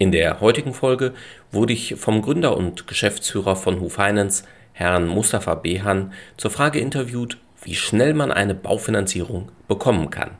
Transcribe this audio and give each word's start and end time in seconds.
In 0.00 0.12
der 0.12 0.40
heutigen 0.40 0.74
Folge 0.74 1.12
wurde 1.50 1.72
ich 1.72 1.96
vom 1.96 2.22
Gründer 2.22 2.56
und 2.56 2.86
Geschäftsführer 2.86 3.56
von 3.56 3.80
Who 3.80 3.88
Finance, 3.88 4.44
Herrn 4.72 5.08
Mustafa 5.08 5.56
Behan, 5.56 6.12
zur 6.36 6.52
Frage 6.52 6.78
interviewt, 6.78 7.36
wie 7.64 7.74
schnell 7.74 8.14
man 8.14 8.30
eine 8.30 8.54
Baufinanzierung 8.54 9.50
bekommen 9.66 10.10
kann. 10.10 10.38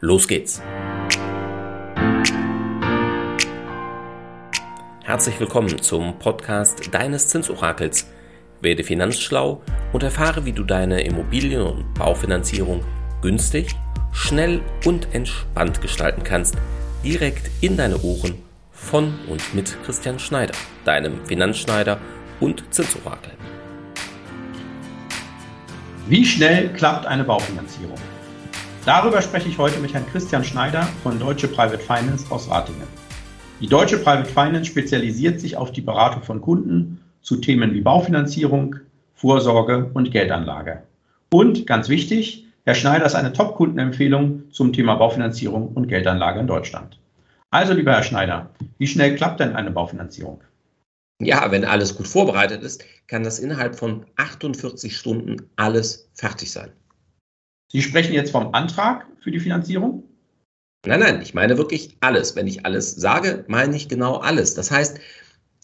Los 0.00 0.26
geht's! 0.26 0.60
Herzlich 5.04 5.38
willkommen 5.38 5.80
zum 5.80 6.18
Podcast 6.18 6.92
deines 6.92 7.28
Zinsorakels. 7.28 8.10
Werde 8.60 8.82
finanzschlau 8.82 9.62
und 9.92 10.02
erfahre, 10.02 10.44
wie 10.44 10.52
du 10.52 10.64
deine 10.64 11.02
Immobilien- 11.02 11.62
und 11.62 11.94
Baufinanzierung 11.94 12.84
günstig, 13.22 13.76
schnell 14.10 14.60
und 14.84 15.14
entspannt 15.14 15.80
gestalten 15.80 16.24
kannst, 16.24 16.56
direkt 17.04 17.48
in 17.60 17.76
deine 17.76 18.02
Ohren 18.02 18.47
von 18.78 19.12
und 19.28 19.54
mit 19.54 19.76
Christian 19.84 20.18
Schneider, 20.18 20.54
deinem 20.84 21.24
Finanzschneider 21.26 21.98
und 22.40 22.62
Zinsorakel. 22.70 23.32
Wie 26.08 26.24
schnell 26.24 26.72
klappt 26.72 27.04
eine 27.04 27.24
Baufinanzierung? 27.24 27.98
Darüber 28.86 29.20
spreche 29.20 29.48
ich 29.48 29.58
heute 29.58 29.78
mit 29.80 29.92
Herrn 29.92 30.06
Christian 30.10 30.42
Schneider 30.42 30.88
von 31.02 31.18
Deutsche 31.18 31.48
Private 31.48 31.78
Finance 31.78 32.24
aus 32.30 32.48
Ratingen. 32.48 32.86
Die 33.60 33.66
Deutsche 33.66 33.98
Private 33.98 34.30
Finance 34.30 34.64
spezialisiert 34.64 35.40
sich 35.40 35.56
auf 35.56 35.72
die 35.72 35.82
Beratung 35.82 36.22
von 36.22 36.40
Kunden 36.40 37.00
zu 37.20 37.36
Themen 37.36 37.74
wie 37.74 37.82
Baufinanzierung, 37.82 38.76
Vorsorge 39.14 39.90
und 39.92 40.12
Geldanlage. 40.12 40.84
Und 41.30 41.66
ganz 41.66 41.90
wichtig, 41.90 42.46
Herr 42.64 42.74
Schneider 42.74 43.04
ist 43.04 43.16
eine 43.16 43.32
Top-Kundenempfehlung 43.32 44.44
zum 44.50 44.72
Thema 44.72 44.94
Baufinanzierung 44.94 45.68
und 45.74 45.88
Geldanlage 45.88 46.40
in 46.40 46.46
Deutschland. 46.46 46.98
Also, 47.50 47.72
lieber 47.72 47.92
Herr 47.92 48.02
Schneider, 48.02 48.50
wie 48.76 48.86
schnell 48.86 49.16
klappt 49.16 49.40
denn 49.40 49.56
eine 49.56 49.70
Baufinanzierung? 49.70 50.42
Ja, 51.20 51.50
wenn 51.50 51.64
alles 51.64 51.96
gut 51.96 52.06
vorbereitet 52.06 52.62
ist, 52.62 52.84
kann 53.06 53.24
das 53.24 53.38
innerhalb 53.38 53.74
von 53.76 54.06
48 54.16 54.96
Stunden 54.96 55.48
alles 55.56 56.10
fertig 56.14 56.50
sein. 56.52 56.72
Sie 57.72 57.82
sprechen 57.82 58.12
jetzt 58.12 58.30
vom 58.30 58.54
Antrag 58.54 59.06
für 59.20 59.30
die 59.30 59.40
Finanzierung? 59.40 60.04
Nein, 60.86 61.00
nein, 61.00 61.22
ich 61.22 61.34
meine 61.34 61.58
wirklich 61.58 61.96
alles. 62.00 62.36
Wenn 62.36 62.46
ich 62.46 62.64
alles 62.64 62.92
sage, 62.94 63.44
meine 63.48 63.76
ich 63.76 63.88
genau 63.88 64.16
alles. 64.16 64.54
Das 64.54 64.70
heißt, 64.70 65.00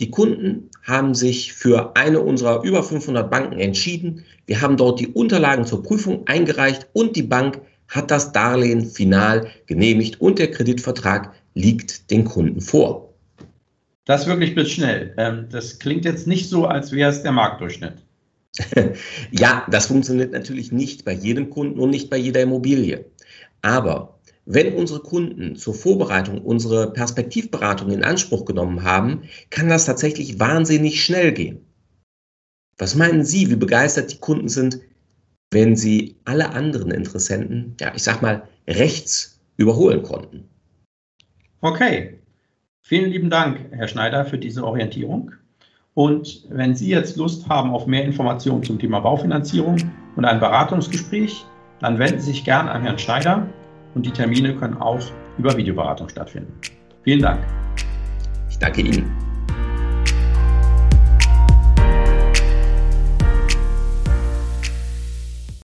die 0.00 0.10
Kunden 0.10 0.70
haben 0.82 1.14
sich 1.14 1.52
für 1.52 1.94
eine 1.96 2.20
unserer 2.20 2.62
über 2.64 2.82
500 2.82 3.30
Banken 3.30 3.60
entschieden. 3.60 4.24
Wir 4.46 4.60
haben 4.60 4.76
dort 4.76 4.98
die 4.98 5.08
Unterlagen 5.08 5.66
zur 5.66 5.82
Prüfung 5.82 6.26
eingereicht 6.26 6.88
und 6.94 7.14
die 7.14 7.22
Bank 7.22 7.60
hat 7.88 8.10
das 8.10 8.32
Darlehen 8.32 8.86
final 8.86 9.48
genehmigt 9.66 10.20
und 10.20 10.38
der 10.38 10.50
Kreditvertrag 10.50 11.34
liegt 11.54 12.10
den 12.10 12.24
Kunden 12.24 12.60
vor. 12.60 13.14
Das 14.04 14.26
wirklich 14.26 14.54
bis 14.54 14.70
schnell. 14.70 15.14
Ähm, 15.16 15.46
das 15.50 15.78
klingt 15.78 16.04
jetzt 16.04 16.26
nicht 16.26 16.48
so, 16.48 16.66
als 16.66 16.92
wäre 16.92 17.10
es 17.10 17.22
der 17.22 17.32
Marktdurchschnitt. 17.32 17.94
ja, 19.30 19.66
das 19.70 19.86
funktioniert 19.86 20.32
natürlich 20.32 20.70
nicht 20.72 21.04
bei 21.04 21.12
jedem 21.12 21.50
Kunden 21.50 21.80
und 21.80 21.90
nicht 21.90 22.10
bei 22.10 22.16
jeder 22.16 22.42
Immobilie. 22.42 23.06
Aber 23.62 24.18
wenn 24.46 24.74
unsere 24.74 25.00
Kunden 25.00 25.56
zur 25.56 25.74
Vorbereitung 25.74 26.42
unsere 26.42 26.92
Perspektivberatung 26.92 27.90
in 27.90 28.04
Anspruch 28.04 28.44
genommen 28.44 28.82
haben, 28.82 29.22
kann 29.50 29.70
das 29.70 29.86
tatsächlich 29.86 30.38
wahnsinnig 30.38 31.02
schnell 31.02 31.32
gehen. 31.32 31.64
Was 32.76 32.94
meinen 32.94 33.24
Sie, 33.24 33.50
wie 33.50 33.56
begeistert 33.56 34.12
die 34.12 34.18
Kunden 34.18 34.48
sind, 34.48 34.80
wenn 35.54 35.76
sie 35.76 36.16
alle 36.24 36.50
anderen 36.50 36.90
Interessenten, 36.90 37.74
ja, 37.80 37.92
ich 37.94 38.02
sag 38.02 38.20
mal, 38.20 38.42
rechts 38.68 39.40
überholen 39.56 40.02
konnten? 40.02 40.48
Okay, 41.60 42.18
vielen 42.82 43.10
lieben 43.10 43.30
Dank, 43.30 43.60
Herr 43.70 43.88
Schneider, 43.88 44.26
für 44.26 44.36
diese 44.36 44.64
Orientierung. 44.64 45.32
Und 45.94 46.44
wenn 46.50 46.74
Sie 46.74 46.88
jetzt 46.88 47.16
Lust 47.16 47.48
haben 47.48 47.70
auf 47.70 47.86
mehr 47.86 48.04
Informationen 48.04 48.64
zum 48.64 48.78
Thema 48.78 49.00
Baufinanzierung 49.00 49.76
und 50.16 50.24
ein 50.24 50.40
Beratungsgespräch, 50.40 51.46
dann 51.80 51.98
wenden 51.98 52.18
Sie 52.18 52.32
sich 52.32 52.44
gern 52.44 52.68
an 52.68 52.82
Herrn 52.82 52.98
Schneider 52.98 53.46
und 53.94 54.04
die 54.04 54.10
Termine 54.10 54.56
können 54.56 54.76
auch 54.76 55.00
über 55.38 55.56
Videoberatung 55.56 56.08
stattfinden. 56.08 56.52
Vielen 57.04 57.22
Dank. 57.22 57.40
Ich 58.50 58.58
danke 58.58 58.82
Ihnen. 58.82 59.23